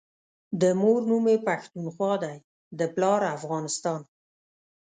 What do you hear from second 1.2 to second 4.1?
يی پښتونخوا دی دپلار افغانستان